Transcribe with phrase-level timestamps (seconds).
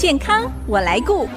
[0.00, 1.28] 健康我来顾。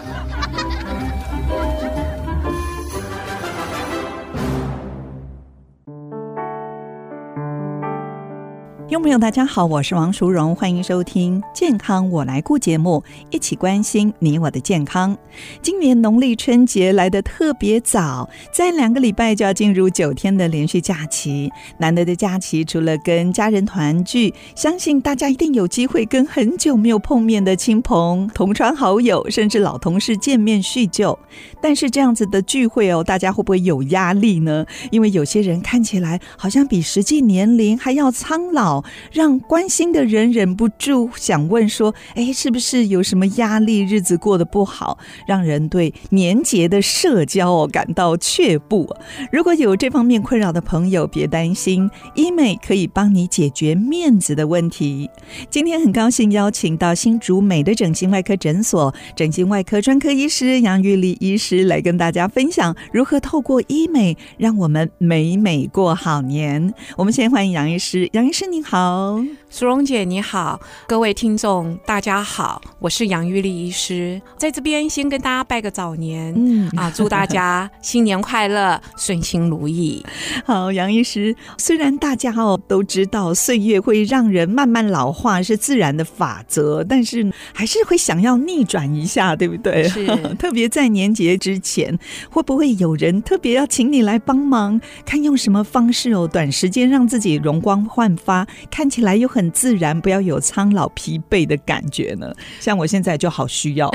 [8.93, 15.17] 听众朋友，大家好，我是王淑荣，欢迎收听《健康我来顾》节目，一起关心你我的健康。
[15.63, 21.51] 今年农历春节来得特别早，在两个礼拜就要进入九天的连续假期。
[21.79, 31.17] 难得的假期，除了跟家人团聚，相信大家一定有机会跟很久没有碰面的亲朋、同窗好友，甚至老同事见面叙旧。
[31.59, 34.63] 但是这样子的聚会哦，大家会不会有压力呢？
[34.91, 38.82] 因为有些人看起来好像比实际年龄还要苍老。
[39.11, 43.83] 让关心的人忍不住想问说：“哎，是不是有什么压力？
[43.83, 44.97] 日子过得不好，
[45.27, 48.87] 让人对年节的社交哦感到却步？
[49.31, 55.09] 如果有这方面困扰的朋友，别担心，医美可以帮你解决面子的问题。
[55.49, 66.73] 今天很高兴邀请到新竹美的整形外科诊所整形外科专科医师杨玉丽医师来跟大家分享如何透过医美让我们美美过好年。
[66.97, 68.72] 我们先欢迎杨医师，杨医师您好。
[68.73, 80.03] 好，苏荣姐你好，各位听众大家好，我是杨玉丽医师，在这边先跟大家拜个早年，嗯啊，祝大家 新年快乐，顺心如意。
[80.43, 89.83] 好，杨医师，虽然大家哦都知道岁月会让人慢慢老化是自然的法则，但是还是会想要逆转一下，对不对？
[89.87, 90.07] 是，
[90.39, 91.95] 特别在年节之前，
[92.31, 98.47] 会不会有人特别要请你来帮忙，看用什么方式哦，短时间让自己容光焕发？
[98.69, 102.31] 看起来又很自然，不要有苍老疲惫的感觉呢。
[102.59, 103.91] 像我现在就好需要，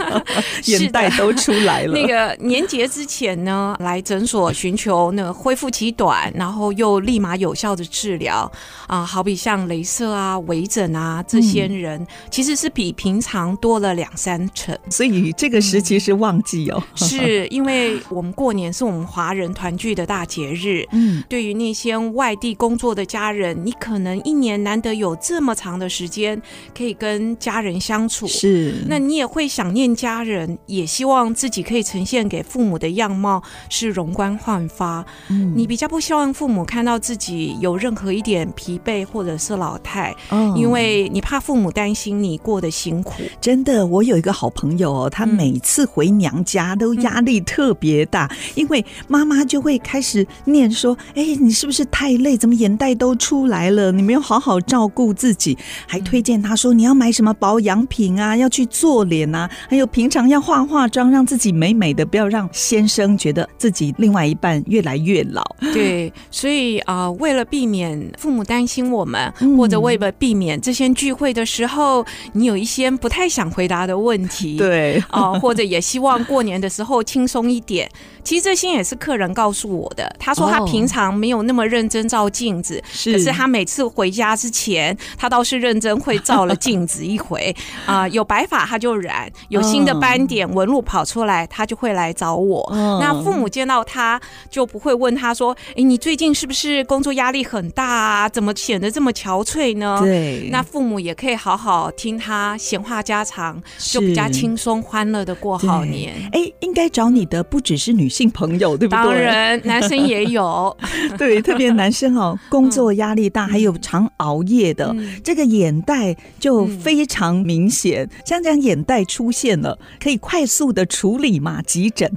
[0.66, 1.92] 眼袋都出来了。
[1.92, 8.50] 那个年节之前呢，来诊所寻求那个恢复期短，然后又立马有效的治疗
[8.86, 14.78] 啊，好比像镭射啊、微整啊这些人，嗯、其实是比平常多了两三成。
[14.90, 20.86] 所以这个时期是旺季哦，嗯、 是因为我们过年是我们华人团聚的大节日。
[20.92, 24.01] 嗯，对于那些外地工作的家人，你可能。
[24.02, 26.42] 可能一年难得有这么长的时间
[26.76, 35.06] 可以跟家人相处，是，那你也会想念家人，也希望自己可以呈现给父母的样貌是容光焕发。
[35.28, 43.22] 嗯，你比较不希望父母看到自己有任何一点疲惫或者是老态，哦，因为你怕父母担心你过得辛苦。
[43.40, 52.36] 真的，我有一个好朋友哦，他每次回娘家都压力特别大，嗯，因为妈妈就会开始念说：“哎，你是不是太累？
[52.36, 65.44] 怎么眼袋都出来了？”你没有好好照顾自己，还推荐他说，你要买什么保养品啊，要去做脸啊，还有平常要化化妆，让自己美美的，不要让先生觉得自己另外一半越来越老。
[65.72, 77.90] 对，所以啊、呃，为了避免父母担心我们，或者为了避免这些聚会的时候，你有一些不太想回答的问题，对啊、呃，或者也希望过年的时候轻松一点。
[78.24, 83.82] 其实这些也是客人告诉我的，他说他平常没有那么认真照镜子，是，可是他每次。
[83.94, 92.66] 回家之前，他倒是认真会照了镜子一回 啊、呃，有白发他就染，有新的斑点纹路跑出来，他就会来找我。
[93.00, 94.18] 那父母见到他
[94.48, 98.28] 就不会问他说：“哎，你最近是不是工作压力很大啊？
[98.28, 106.14] 怎么显得这么憔悴呢？”对，那父母也可以好好听他闲话家常，就比较轻松欢乐的过好年。
[106.32, 109.02] 哎，应该找你的不只是女性朋友，对不对？
[109.02, 110.76] 当然，男生也有。
[111.18, 113.72] 对，特别男生哦，工作压力大，还有。
[113.80, 121.60] 常熬夜的、嗯、这个眼袋就非常明显，嗯、像这样眼袋出现了，可以快速的处理嘛？
[121.62, 122.10] 急诊？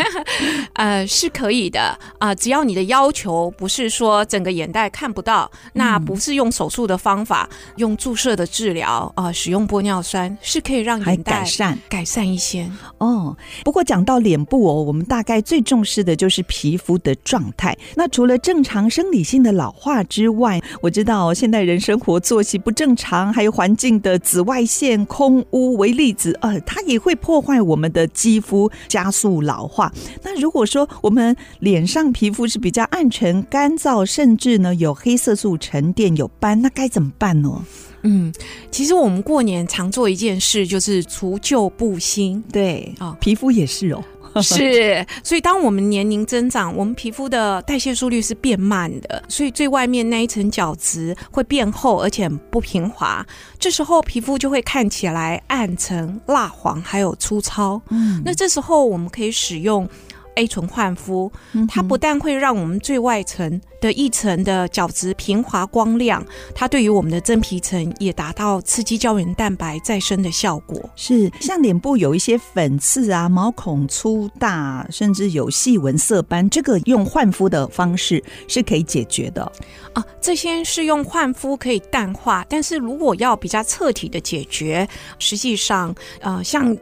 [0.74, 1.80] 呃，是可以的
[2.18, 12.68] 啊、呃，只要你的要求不是说整个眼袋看不到，那不是用手术的方法，嗯、用注射的治疗啊、呃，使用玻尿酸是可以让眼袋改善改善一些
[12.98, 13.36] 哦。
[13.64, 17.76] 不过讲到脸部哦，我们大概最重视的就是皮肤的状态。
[17.96, 29.92] 那除了正常生理性的老化之外，我知道现代人生活作息不正常，还有环境的紫外线、空污、微粒子，呃，它也会破坏我们的肌肤，加速老化。
[30.22, 37.64] 那如果说我们脸上皮肤是比较暗沉、干燥，甚至呢有黑色素沉淀、有斑，那该怎么办呢？
[38.02, 38.32] 嗯，
[38.70, 42.40] 其实我们过年常做一件事，就是除旧布新。
[42.52, 44.04] 对啊，哦，皮肤也是哦。
[44.42, 53.24] 是，所以当我们年龄增长，我们皮肤的代谢速率是变慢的，所以最外面那一层角质会变厚，而且不平滑。
[53.58, 57.80] 这时候皮肤就会看起来暗沉、蜡黄，还有粗糙。
[57.90, 59.88] 嗯，那这时候我们可以使用
[60.36, 61.30] A 醇焕肤，
[61.68, 66.24] 它不但会让我们最外层的一层的角质平滑光亮，
[66.54, 70.78] 它对于我们的真皮层也达到刺激胶原蛋白再生的效果。
[70.94, 79.50] 是，像脸部有一些粉刺啊、毛孔粗大，甚至有细纹色斑，这个用焕肤的方式是可以解决的
[79.94, 80.04] 啊。
[80.20, 84.86] 这些是用焕肤可以淡化，但是如果要比较彻底的解决，
[85.18, 86.76] 实际上，呃，像。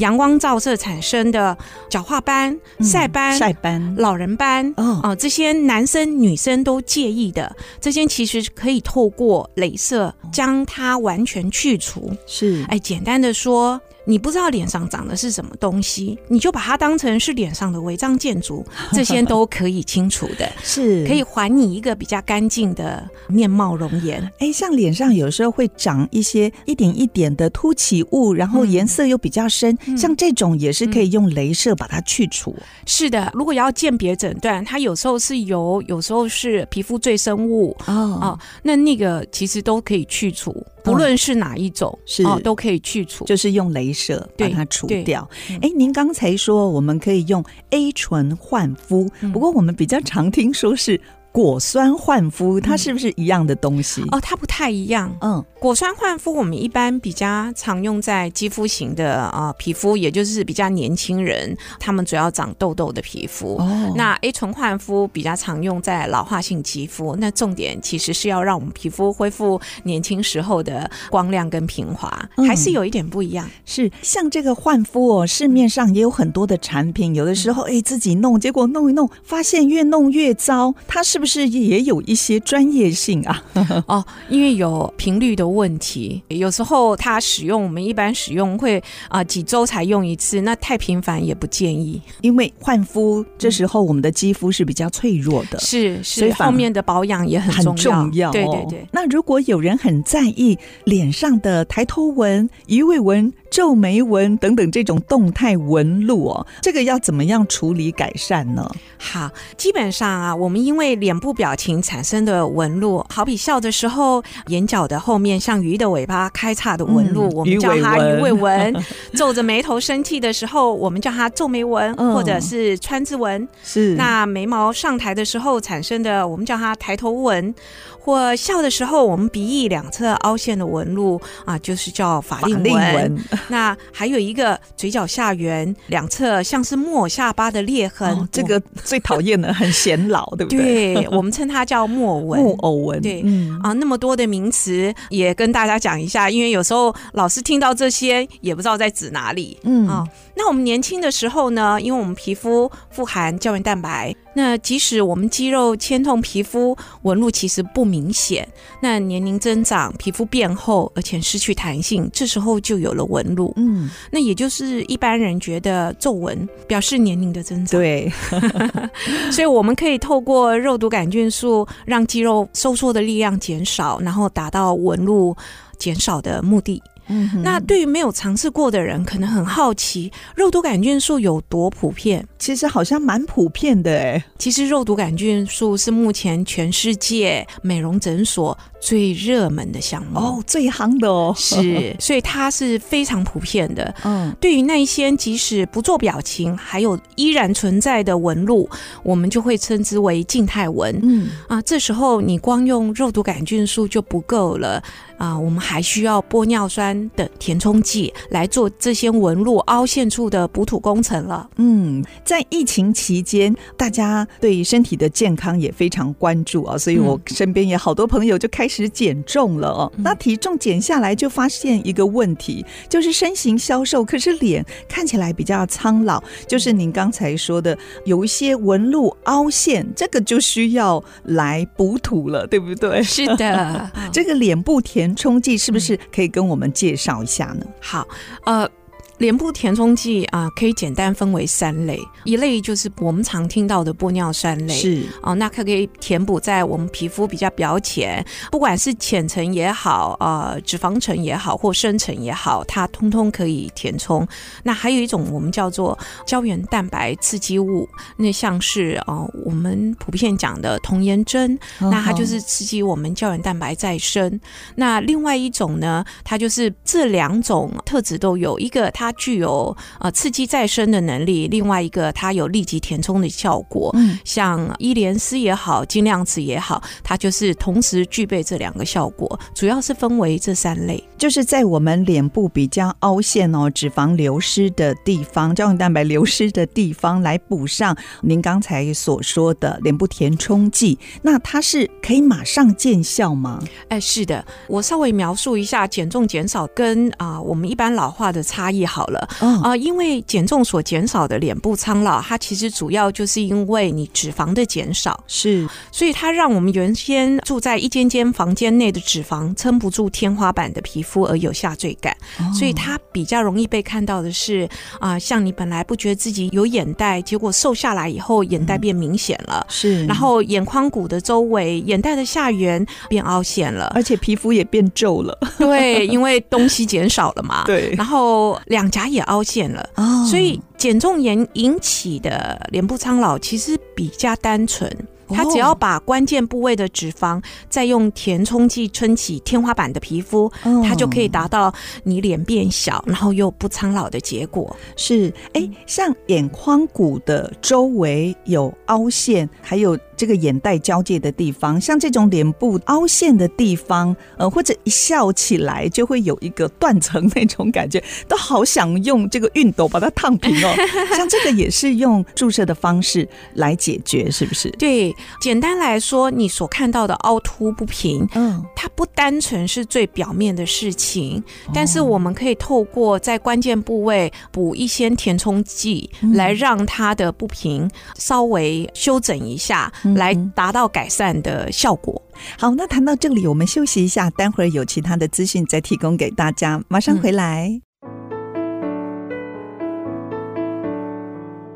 [0.00, 1.56] 阳光照射产生的
[1.88, 12.10] 角化斑、晒斑、晒斑、老人斑，哦、呃，这些男生女生都介意的，这些其实可以透过镭射将它完全去除。
[12.26, 13.80] 是，哎，简单的说。
[14.06, 24.22] 你不知道脸上长的是什么东西，你就把它当成是脸上的违章建筑， 这些都可以清除的，是可以还你一个比较干净的面貌容颜。
[24.38, 32.54] 哎，像脸上有时候会长一些一点一点的凸起物，然后颜色又比较深，嗯、像这种也是可以用镭射把它去除。
[32.86, 40.64] 是的，如果要鉴别诊断，它有时候是油，有时候是皮肤赘生物哦，哦，那那个其实都可以去除。
[40.84, 45.28] 不论是哪一种，是、哦、都可以去除，就是用镭射把它除掉。
[45.62, 51.00] 哎，您刚才说我们可以用 A 醇焕肤，嗯、不过我们比较常听说是。
[51.34, 54.00] 果酸焕肤，它是不是一样的东西？
[54.12, 55.12] 哦，它不太一样。
[55.20, 63.56] 嗯，果酸焕肤我们一般比较常用在肌肤型的啊、呃、皮肤，也就是比较年轻人，他们主要长痘痘的皮肤。
[63.56, 73.44] 哦，那 A 醇焕肤比较常用在老化性肌肤，那重点其实是要让我们皮肤恢复年轻时候的光亮跟平滑，嗯、还是有一点不一样。
[73.66, 81.23] 是像这个焕肤哦，市面上也有很多的产品，有的时候哎自己弄，结果弄一弄，发现越弄越糟，它是不是？
[81.24, 83.42] 不是也有一些专业性啊？
[83.88, 88.78] 哦，因为有频率的问题，有时候它使用我们一般使用会
[89.08, 91.98] 啊、呃、几周才用一次，那太频繁也不建议。
[92.20, 98.02] 因为换肤这时候我们的肌肤是比较脆弱的，是、嗯、是，所以后面的保养也很重要。
[98.02, 98.86] 很重要哦、对对对。
[98.92, 108.68] 那如果有人很在意脸上的抬头纹、鱼尾纹、皱眉纹等等这种动态纹路哦，这个要怎么样处理改善呢？
[108.98, 111.14] 好，基本上啊，我们因为脸。
[111.24, 118.74] 部表情产生的纹路，好比笑的时候，眼角的后面像鱼的尾巴开叉的纹路，嗯、我们叫它鱼尾纹；
[119.16, 123.48] 皱着眉头生气的时候，我们叫它皱眉纹，嗯、或者是川字纹。
[123.62, 127.54] 是那眉毛上抬的时候产生的，我们叫它抬头纹。
[127.98, 133.18] 或笑的时候，我们鼻翼两侧凹陷的纹路啊，就是叫法令纹。
[133.48, 140.94] 那还有一个嘴角下缘两侧像是木偶下巴的裂痕，哦、这个 最讨厌的，很显老，对不对？
[140.94, 142.40] 对，我们称它叫 木偶纹。
[142.40, 149.58] 木偶纹，对，嗯啊，那么多的名词也跟大家讲一下，因为有时候老师听到这些也不知道在指哪里。
[149.62, 150.04] 嗯啊，
[150.36, 154.14] 那我们年轻的时候呢，因为我们皮肤富含胶原蛋白。
[154.34, 158.46] 那即使我们肌肉牵痛，皮肤纹路其实不明显。
[158.80, 163.52] 那年龄增长，皮肤变厚，而且失去弹性，这时候就有了纹路。
[163.56, 167.80] 嗯，那也就是一般人觉得皱纹表示年龄的增长。
[167.80, 168.12] 对，
[169.30, 175.36] 所以我们可以透过肉毒杆菌素，让肌肉收缩的力量减少，然后达到纹路
[175.78, 176.82] 减少的目的。
[177.06, 182.26] 嗯，那对于没有尝试过的人，可能很好奇，肉毒杆菌素有多普遍？
[182.38, 184.24] 其实好像蛮普遍的哎。
[184.38, 191.34] 其实肉毒杆菌素是目前全世界美容诊所最热门的项目哦，最夯的哦。
[191.34, 193.94] 是， 所以它是非常普遍的。
[194.04, 198.68] 嗯，对于那一些即使不做表情，还有依然存在的纹路，
[199.02, 201.00] 我们就会称之为静态纹。
[201.02, 204.82] 嗯啊，这时候你光用肉毒杆菌素就不够了。
[205.16, 211.48] 啊，我们还需要玻尿酸的填充剂来做这些纹路凹陷处的补土工程了。
[211.56, 219.92] 嗯，在疫情期间，大家对身体的健康也非常关注啊，所以我身边也好多朋友就开始减重了哦。
[219.96, 226.22] 嗯、那体重减下来，就发现一个问题，就是身形消瘦，可是脸看起来比较苍老。
[226.48, 227.76] 就是您刚才说的，
[228.06, 233.00] 有一些纹路凹陷，这个就需要来补土了，对不对？
[233.04, 234.94] 是的， 这个脸部填。
[234.94, 237.66] 填充剂是不是可以跟我们介绍一下呢？
[237.80, 238.06] 好，
[238.44, 238.70] 呃。
[239.18, 254.26] 脸部填充剂啊，可以简单分为三类，一类就是我们常听到的玻尿酸类，是哦，那它可以填补在我们皮肤比较表浅，不管是浅层也好，呃，脂肪层也好，或深层也好，它通通可以填充。
[254.64, 264.40] 那还有一种我们叫做胶原蛋白刺激物，那像是哦，我们普遍讲的童颜针，那它就是刺激我们胶原蛋白再生。
[264.74, 269.03] 那另外一种呢，它就是这两种特质都有，一个它。
[269.04, 273.90] 它具有呃刺激再生的能力，另外一个它有立即填充的效果。
[273.94, 290.98] 嗯，像伊莲丝也好，金量子也好，它就是同时具备这两个效果，主要是分为这三类，就是在我们脸部比较凹陷哦，脂肪流失的地方，胶原蛋白流失的地方，来补上您刚才所说的脸部填充剂。
[291.20, 293.62] 那它是可以马上见效吗？
[293.88, 299.28] 哎，是的，我稍微描述一下减重减少跟啊、呃、我们一般老化的差异好了。
[299.62, 314.68] 啊、因为减重所减少的脸部苍老，它其实主要就是因为你脂肪的减少，是，所以它让我们原先住在一间间房间内的脂肪撑不住天花板的皮肤而有下坠感，哦、所以它比较容易被看到的是
[315.00, 334.90] 啊、呃，像你本来不觉得自己有眼袋，结果瘦下来以后眼袋变明显了，是，然后眼眶骨的周围、眼袋的下缘变凹陷了，而且皮肤也变皱了，对，因为东西减少了嘛， 对，然后两颊也凹陷了，哦，所以减重炎引起的脸部苍老其实比较单纯。
[335.26, 341.72] 它只要把关键部位的脂肪再用填充剂撑起天花板的皮肤，它就可以达到
[342.02, 344.76] 你脸变小，然后又不苍老的结果。
[344.96, 349.98] 是，哎，像眼眶骨的周围有凹陷，还有。
[350.16, 360.74] 这个眼袋交界的地方，像这种脸部凹陷的地方，呃，或者一笑起来就会有一个断层那种感觉，都好想用这个熨斗把它烫平哦。
[361.16, 364.70] 像这个也是用注射的方式来解决，是不是？
[364.72, 371.42] 对，简单来说，你所看到的凹凸不平，嗯，它不单纯是最表面的事情，
[371.72, 379.92] 但是我们可以透过在关键部位补一些填充剂，来让它的不平稍微修整一下。
[380.14, 382.20] 来达到改善的效果。
[382.58, 387.68] 好，那谈到这里，我们休息一下，待会儿有其他的资讯再提供给大家，马上回来。
[387.68, 387.82] 嗯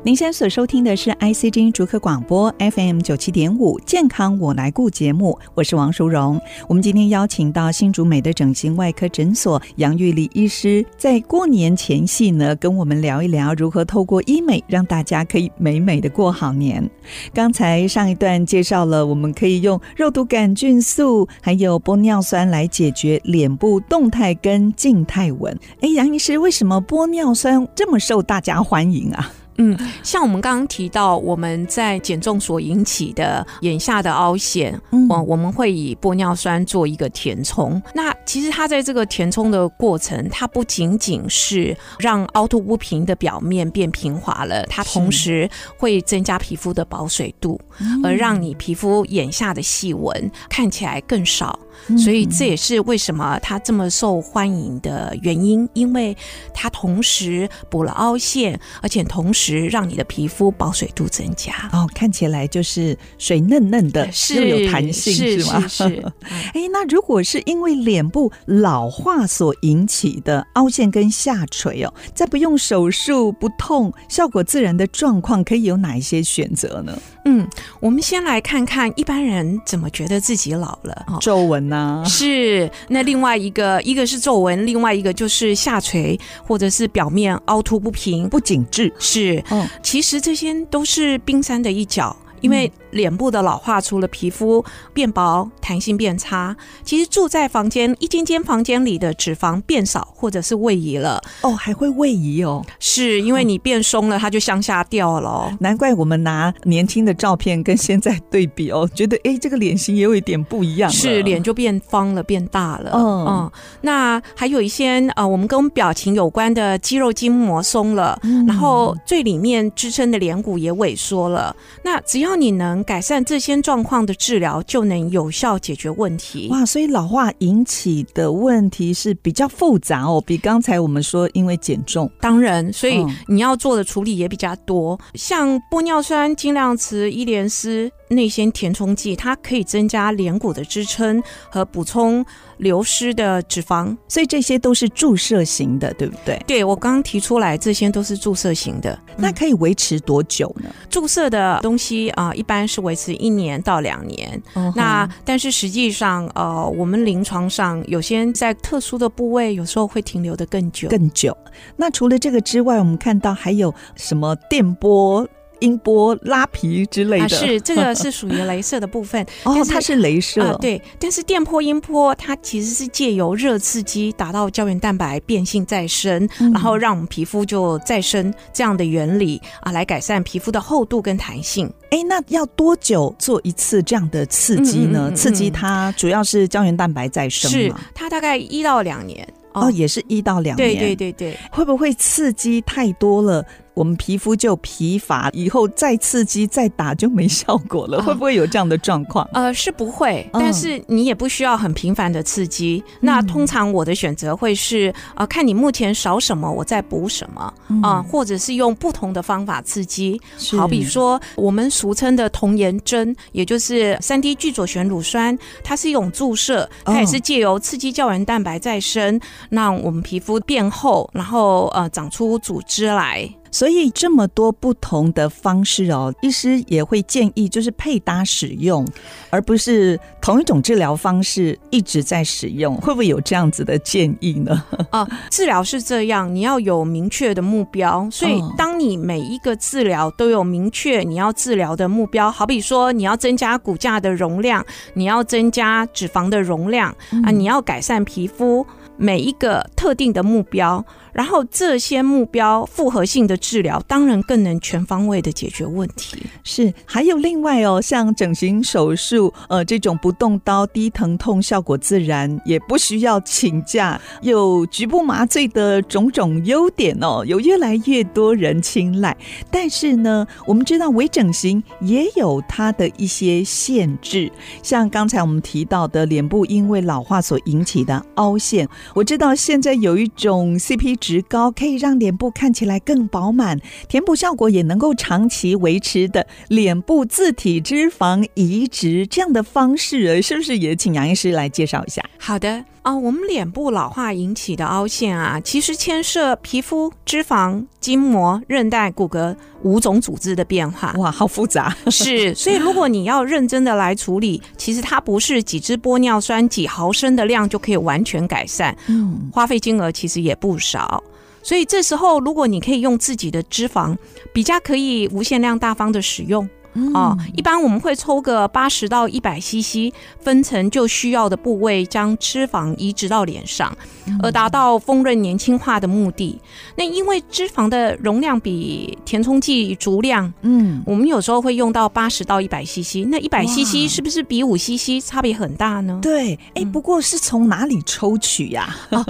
[0.01, 6.39] 您现在所收听的是 ICG 竹科广播 FM 九七点五健康我来顾节目，我是王淑荣。
[6.69, 16.89] 我们今天邀请到新竹美的整形外科诊所杨玉丽医师，在过年前夕呢，跟我们聊一聊如何透过医美让大家可以美美的过好年。
[17.33, 25.53] 刚才上一段介绍了，我们可以用肉毒杆菌素还有玻尿酸来解决脸部动态跟静态纹。
[25.81, 29.29] 哎，杨医师，为什么玻尿酸这么受大家欢迎啊？
[29.61, 37.81] 嗯，像我们刚刚提到，我们在减重所引起的眼下的凹陷，嗯，我们会以玻尿酸做一个填充。
[37.93, 47.59] 那其实它在这个填充的过程，它不仅仅是让凹凸不平的表面变平滑了，它同时会增加皮肤的保水度，
[48.01, 51.59] 而让你皮肤眼下的细纹看起来更少。
[51.97, 56.15] 所以这也是为什么它这么受欢迎的原因，因为
[56.53, 61.69] 它同时补了凹陷，而且同时让你的皮肤保水度增加。
[61.71, 65.67] 哦，看起来就是水嫩嫩的，是又有弹性，是，是吗？
[65.67, 65.83] 是。
[66.53, 76.97] 哎，那如果是因为脸部老化所引起的凹陷跟下垂哦，在不用手术、不痛、效果自然的状况，可以有哪一些选择呢？
[77.29, 77.47] 嗯，
[77.79, 81.05] 我们先来看看一般人怎么觉得自己老了。
[81.21, 82.69] 皱纹呢，是。
[82.87, 88.91] 那另外一个，一个是皱纹，另外一个就是下垂，或者是表面凹凸不平、不紧致。
[88.97, 92.17] 是，嗯，其实这些都是冰山的一角。
[92.41, 101.21] 因为脸部的老化，除了皮肤变薄、弹性变差，其实住在房间一间间房间里的脂肪变少，或者是位移了。
[101.41, 102.65] 哦，还会位移哦？
[102.79, 105.57] 是因为你变松了，它就向下掉了哦。
[105.59, 110.89] 难怪我们拿年轻的照片跟现在对比哦，觉得哎，这个脸型也有一点不一样。
[110.89, 112.91] 是，脸就变方了，变大了。
[112.93, 113.51] 嗯嗯。
[113.81, 121.55] 那还有一些呃，我们跟表情有关的肌肉筋膜松了，嗯、然后最里面支撑的脸骨也萎缩了。
[121.83, 126.47] 那只要只要你能改善这些状况的治疗，就能有效解决问题。
[126.51, 137.91] 哇，所以老化引起的问题是比较复杂哦，比刚才我们说因为减重，当然，所以你要做的处理也比较多，嗯、像玻尿酸、精量瓷、伊莲丝。
[138.11, 142.25] 内些填充剂，它可以增加脸骨的支撑和补充
[142.59, 146.41] 流失的脂肪，所以这些都是注射型的，对不对？
[146.45, 148.97] 对，我刚刚提出来，这些都是注射型的。
[149.17, 150.69] 那可以维持多久呢？
[150.89, 154.41] 注射的东西啊、呃，一般是维持一年到两年。
[154.53, 154.73] Uh-huh.
[154.75, 160.87] 那但是实际上，呃，我们临床上有些在特殊的部位，有时候会停留的更久。
[160.89, 161.35] 更久。
[161.75, 165.27] 那除了这个之外，我们看到还有什么电波？
[165.59, 167.25] 音波拉皮之类的。
[167.25, 169.25] 啊、是 这个是属于镭射的部分。
[169.43, 170.57] 哦，它是镭射、呃。
[170.57, 181.71] 对，但是电波、音波它其实是借由热刺激达到胶原蛋白变性再生，嗯、然后让我们皮肤就再生这样的原理啊，来改善皮肤的厚度跟弹性。
[181.91, 185.11] 哎，那要多久做一次这样的刺激呢？
[185.15, 189.27] 刺激它主要是胶原蛋白再生是它大概一到两年。
[189.53, 190.57] 哦，也是一到两年。
[190.57, 193.43] 对对对对，会不会刺激太多了？
[193.79, 199.25] 我们皮肤就疲乏，以后再刺激再打就没效果了，会不会有这样的状况？
[199.31, 202.83] 呃，是不会，但是你也不需要很频繁的刺激。
[202.95, 210.19] 嗯、那通常我的选择会是，呃，看你目前少什么，我再补什么啊、或者是用不同的方法刺激。
[210.57, 219.17] 好比说我们俗称的童颜针，也就是三 D 聚左旋乳酸，它是一种注射，它也是借由刺激胶原蛋白再生，
[219.49, 223.33] 让我们皮肤变厚，然后呃长出组织来。
[223.51, 228.85] 所以这么多不同的方式哦，医师也会建议就是配搭使用，
[229.29, 232.75] 而不是同一种治疗方式一直在使用。
[232.77, 234.63] 会不会有这样子的建议呢？
[234.91, 238.07] 啊， 治疗是这样，你要有明确的目标。
[238.11, 248.65] 所以当你每一个治疗都有明确你要治疗的目标，好比说你要增加骨架的容量，你要增加脂肪的容量啊，你要改善皮肤，
[248.97, 250.83] 每一个特定的目标。
[251.11, 256.17] 然后这些目标复合性的治疗，当然更能全方位的解决问题。
[256.43, 269.15] 是，还有另外哦，像整形手术，呃，这种不动刀、低疼痛、效果自然，也不需要请假，有局部麻醉的种种优点哦，有越来越多人青睐。
[269.49, 280.98] 但是呢，我们知道微整形也有它的一些限制，像刚才我们提到的脸部因为老化所引起的凹陷，我知道现在有一种 CP。
[280.99, 292.03] 值高可以让脸部看起来更饱满，填补效果也能够长期维持的脸部自体脂肪移植这样的方式，是不是也请杨医师来介绍一下？
[292.17, 300.93] 好的啊，我们脸部老化引起的凹陷啊，其实牵涉皮肤、脂肪、筋膜、韧带、骨骼五种组织的变化。
[300.97, 301.75] 哇，好复杂。
[301.91, 308.75] 是， 所以如果你要认真的来处理，其实它不是几支玻尿酸几毫升的量就可以完全改善。
[308.87, 311.03] 嗯，花费金额其实也不少。
[311.43, 313.97] 所以这时候，如果你可以用自己的脂肪，
[314.33, 316.47] 比较可以无限量大方的使用。
[316.93, 323.75] 哦，一般我们会抽个八十到一百 CC，分成就需要的部位，将脂肪移植到脸上，
[324.21, 326.39] 而达到丰润年轻化的目的。
[326.75, 333.05] 那因为脂肪的容量比填充剂足量，嗯，我们有时候会用到八十到一百 CC。
[333.07, 335.99] 那一百 CC 是不是比五 CC 差别很大呢？
[336.01, 338.75] 对，哎，不过是从哪里抽取呀？
[338.91, 339.05] 啊？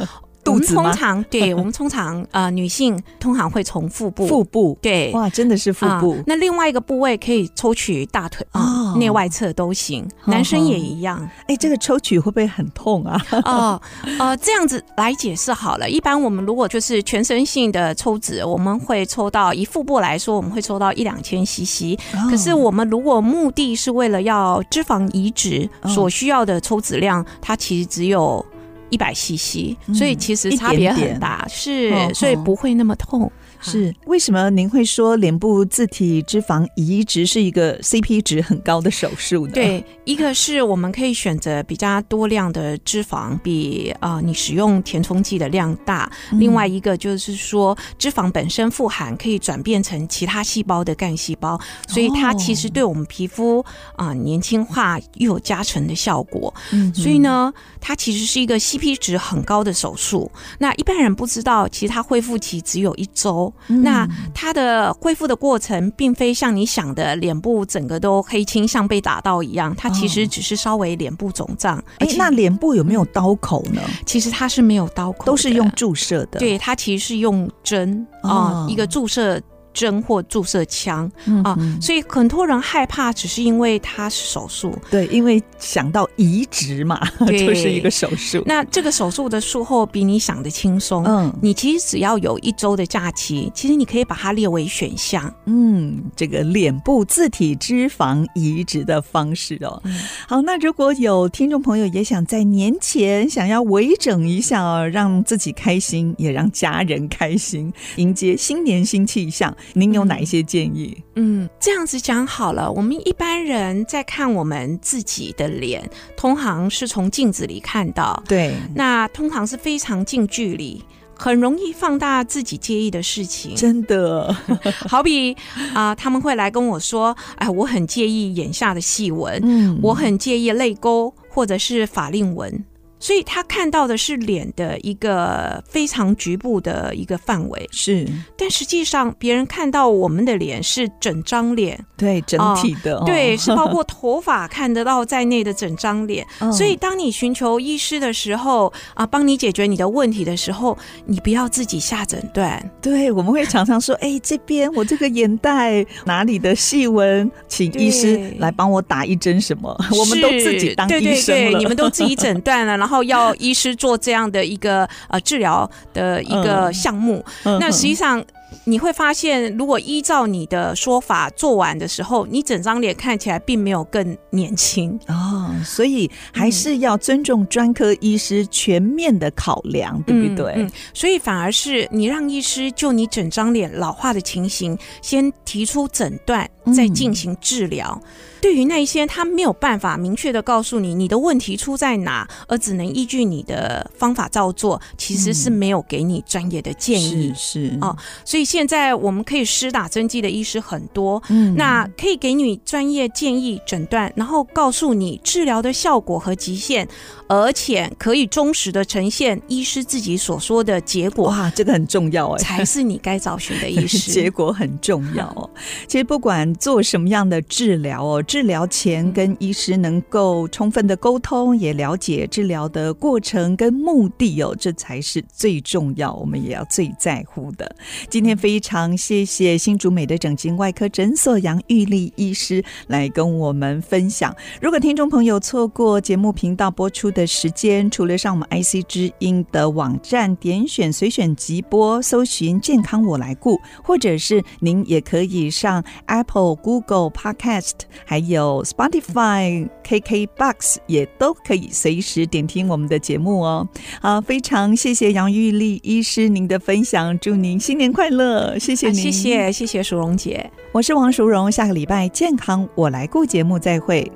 [0.49, 6.13] 我们通常对 我们通常呃女性通常会从腹部，腹部对哇，真的是腹部。
[6.13, 11.27] 呃、那另外一个部位可以抽取大腿啊，内、外侧都行，男生也一样。
[11.47, 13.21] 哎，这个抽取会不会很痛啊？
[13.45, 13.81] 哦
[14.19, 15.89] 呃，这样子来解释好了。
[15.89, 21.97] 一般我们如果就是全身性的抽脂，我们会抽到以腹部来说，我们会抽到一两千 CC。
[22.29, 28.45] 可是我们如果目的是为了要脂肪移植，所需要的抽脂量，它其实只有。
[28.89, 33.31] 一百 CC，所以其实差别很大，嗯、是，哦、所以不会那么痛。
[33.61, 39.53] 是为什么您会说脸部自体脂肪移植是一个 CP 值很高的手术呢？
[39.53, 46.09] 对，一个是我们可以选择比较多量的脂肪，比啊、呃、你使用填充剂的量大。
[46.31, 53.59] 嗯、另外一个就是说，脂肪本身富含可以转变成其他细胞的干细胞，所以它其实对我们皮肤
[53.95, 56.53] 啊、呃、年轻化又有加成的效果。
[56.71, 60.31] 嗯，所以呢，它其实是一个 CP 值很高的手术。
[60.57, 63.48] 那一般人不知道，其实它恢复期只有一周。
[63.67, 69.73] 那它的恢复的过程，并非像你想的脸部整个都黑青，像被打到一样。
[69.75, 71.77] 它其实只是稍微脸部肿胀。
[71.99, 73.81] 哎、欸，那脸部有没有刀口呢？
[74.05, 76.39] 其实它是没有刀口，都是用注射的。
[76.39, 79.41] 对，它其实是用针啊、呃，一个注射。
[79.79, 81.09] 针或注射枪
[81.45, 84.77] 啊，所以很多人害怕，只是因为它是手术。
[84.91, 88.43] 对，因为想到移植嘛， 就是一个手术。
[88.45, 91.05] 那这个手术的术后比你想的轻松。
[91.05, 95.33] 嗯，你其实只要有一周的假期，其实你可以把它列为选项。
[95.45, 99.81] 嗯，这个脸部自体脂肪移植的方式哦。
[99.85, 109.55] 嗯、好，那如果有听众朋友也想在年前想要微整一下，让自己开心，也让家人开心，迎接新年新气象。
[109.73, 111.01] 您有哪一些建议？
[111.15, 112.71] 嗯，这样子讲好了。
[112.71, 118.21] 我们一般人在看我们自己的脸，通常是从镜子里看到。
[118.27, 120.83] 对，那通常是非常近距离。
[121.21, 124.33] 很容易放大自己介意的事情，真的。
[124.87, 125.33] 好比
[125.73, 132.63] 啊、呃，他们会来跟我说：“哎，我很介意眼下的细纹，嗯，我很介意泪沟或者是法令纹。”
[132.99, 138.05] 所以他看到的是脸的一个非常局部的一个范围，是。
[138.37, 146.25] 但实际上，别人看到我们的脸是整张脸，对，整体的，哦、对，是包括头发看得到在内的整张脸。
[146.39, 152.71] 哦、 所以，当你寻求医师的时候，啊，帮你解决你的问题的时候，你不要自己下诊断。
[152.81, 159.73] 对，我们会常常说，哎、欸，这边我这个眼袋哪里的细纹，请医师来帮我打一针什么？
[159.97, 162.88] 我们都自己当医生了，对对对，你们都自己诊断了， 然后。
[162.89, 168.25] 然后要医师做这样的一个呃治疗的一个项目，那实际上。
[168.65, 175.49] 你会发现，如果依照你的说法做完的时候，你整张脸看起来并没有更年轻哦。
[175.63, 180.71] 所以还是要尊重专科医师全面的考量，嗯、对不对、嗯嗯？
[180.93, 187.99] 所以反而是你让医师就你整张脸老化的情形，先提出诊断，再进行治疗。
[188.03, 188.07] 嗯、
[188.41, 197.33] 对于那一些他没有办法明确的告诉你你的问题出在哪，而只能依据你的方法照做，其实是没有给你专业的建议。
[197.35, 198.38] 是哦，所以。
[198.39, 206.87] 所以现在我们可以施打针剂的医师很多，嗯，那可以给你专业建议、诊断，然后告诉你治疗的效果和极限，
[207.27, 211.25] 而且可以忠实的呈现医师自己所说的结果。
[211.25, 214.09] 哇，这个很重要哎， 才是你该找寻的医师。
[214.15, 215.49] 结果很重要哦。
[215.85, 227.69] 其实不管做什么样的治疗哦，治疗前跟医师能够充分的沟通，也了解治疗的过程跟目的哦，这才是最重要，我们也要最在乎的。
[228.09, 228.28] 今天。
[228.35, 234.35] 非常谢谢新竹美的整形外科诊所杨玉丽医师来跟我们分享。
[234.61, 247.73] 如果听众朋友错过节目频道播出的时间，除了上我们 IC 之音的网站点选随选即播，搜寻“健康我来顾”，或者是您也可以上 Apple、Google Podcast，
[248.05, 253.67] 还有 Spotify、KKBox，也都可以随时点听我们的节目哦。
[254.01, 258.18] 好，非常谢谢杨玉丽医师您的分享，祝您新年快乐！
[258.19, 264.11] 乐，谢谢您，谢谢谢谢淑荣姐，我是王淑荣，下个礼拜健康我来顾节目再会。